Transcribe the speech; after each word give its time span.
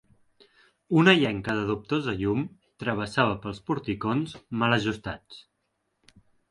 Una 1.01 1.13
llenca 1.23 1.55
de 1.59 1.67
dubtosa 1.67 2.15
llum 2.23 2.43
travessava 2.85 3.39
pels 3.45 3.63
porticons 3.69 4.37
mal 4.65 4.81
ajustats. 4.81 5.45